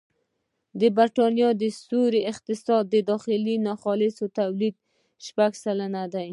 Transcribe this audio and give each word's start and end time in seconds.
د 0.79 0.81
بریتانیا 0.97 1.49
سیوري 1.81 2.21
اقتصاد 2.31 2.83
د 2.89 2.95
داخلي 3.11 3.55
ناخالص 3.67 4.15
توليد 4.37 4.75
شپږ 5.25 5.51
سلنه 5.63 6.03
دی 6.13 6.29